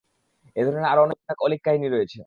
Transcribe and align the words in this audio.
এ 0.55 0.61
ধরনের 0.65 0.89
আরো 0.91 1.01
অনেক 1.03 1.17
অলীক 1.41 1.61
কাহিনী 1.65 1.87
রয়েছে। 1.89 2.19